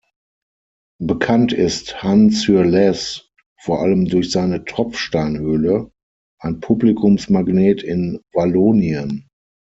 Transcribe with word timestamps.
Bekannt 0.99 1.53
ist 1.53 2.01
Han-Sur-Lesse 2.01 3.21
vor 3.59 3.81
allem 3.83 4.05
durch 4.05 4.31
seine 4.31 4.65
Tropfsteinhöhle, 4.65 5.91
ein 6.39 6.59
Publikumsmagnet 6.59 7.83
in 7.83 8.19
Wallonien. 8.33 9.27